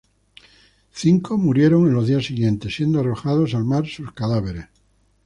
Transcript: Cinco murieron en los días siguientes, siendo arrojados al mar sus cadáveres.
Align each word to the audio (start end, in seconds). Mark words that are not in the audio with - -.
Cinco 0.91 1.37
murieron 1.37 1.85
en 1.85 1.93
los 1.93 2.07
días 2.07 2.25
siguientes, 2.25 2.73
siendo 2.73 3.01
arrojados 3.01 3.53
al 3.53 3.65
mar 3.65 3.85
sus 3.85 4.11
cadáveres. 4.13 4.65